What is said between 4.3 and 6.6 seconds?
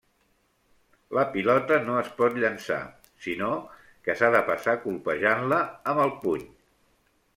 de passar colpejant-la amb el puny.